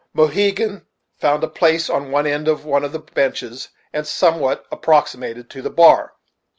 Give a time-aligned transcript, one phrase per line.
[0.15, 0.87] Mohegan
[1.19, 5.61] found a place on an end of one of the benches, and somewhat approximated to
[5.61, 6.15] the bar.